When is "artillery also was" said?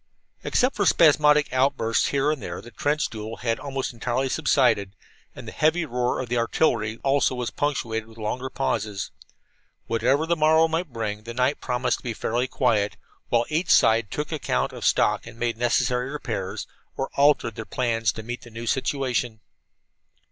6.39-7.51